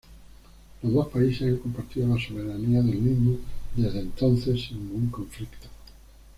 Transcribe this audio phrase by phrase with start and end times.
[0.81, 3.37] Los dos países han compartido la soberanía del mismo
[3.75, 5.67] desde entonces sin ningún conflicto.